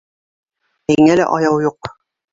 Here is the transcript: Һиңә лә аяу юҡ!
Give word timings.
Һиңә 0.93 1.19
лә 1.21 1.29
аяу 1.37 1.63
юҡ! 1.67 1.95